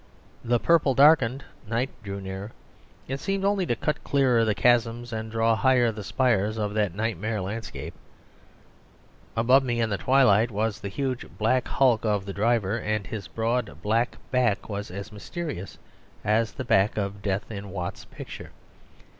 The 0.43 0.59
purple 0.59 0.95
darkened, 0.95 1.43
night 1.67 1.91
drew 2.01 2.19
nearer; 2.19 2.53
it 3.07 3.19
seemed 3.19 3.45
only 3.45 3.67
to 3.67 3.75
cut 3.75 4.03
clearer 4.03 4.43
the 4.43 4.55
chasms 4.55 5.13
and 5.13 5.29
draw 5.29 5.55
higher 5.55 5.91
the 5.91 6.03
spires 6.03 6.57
of 6.57 6.73
that 6.73 6.95
nightmare 6.95 7.39
landscape. 7.39 7.93
Above 9.37 9.63
me 9.63 9.79
in 9.79 9.91
the 9.91 9.99
twilight 9.99 10.49
was 10.49 10.79
the 10.79 10.89
huge 10.89 11.27
black 11.37 11.67
hulk 11.67 12.03
of 12.03 12.25
the 12.25 12.33
driver, 12.33 12.79
and 12.79 13.05
his 13.05 13.27
broad, 13.27 13.79
blank 13.83 14.17
back 14.31 14.67
was 14.67 14.89
as 14.89 15.11
mysterious 15.11 15.77
as 16.23 16.53
the 16.53 16.65
back 16.65 16.97
of 16.97 17.21
Death 17.21 17.51
in 17.51 17.69
Watts' 17.69 18.05
picture. 18.05 18.49